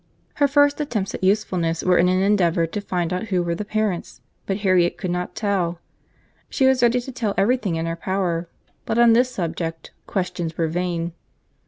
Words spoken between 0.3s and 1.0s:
Her first